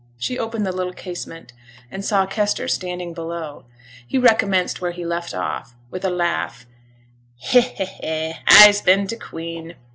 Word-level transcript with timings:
She 0.17 0.39
opened 0.39 0.65
the 0.65 0.71
little 0.71 0.93
casement, 0.93 1.53
and 1.91 2.03
saw 2.03 2.25
Kester 2.25 2.67
standing 2.67 3.13
below. 3.13 3.65
He 4.07 4.17
recommenced 4.17 4.81
where 4.81 4.89
he 4.89 5.05
left 5.05 5.35
off, 5.35 5.75
with 5.91 6.03
a 6.03 6.09
laugh 6.09 6.65
'He, 7.35 7.61
he, 7.61 7.85
he! 7.85 8.33
A's 8.63 8.81
been 8.81 9.05
t' 9.05 9.15
queen! 9.15 9.75